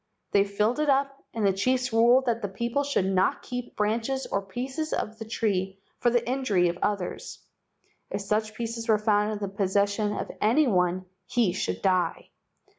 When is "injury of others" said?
6.27-7.37